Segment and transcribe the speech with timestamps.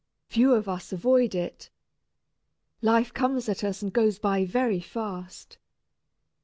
[0.25, 1.69] Few of us avoid it.
[2.81, 5.59] Life comes at us and goes by very fast.